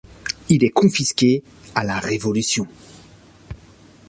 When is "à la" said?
1.75-1.99